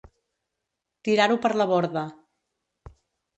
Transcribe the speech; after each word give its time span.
Tirar-ho 1.07 1.37
per 1.43 1.51
la 1.61 1.67
borda. 1.73 2.05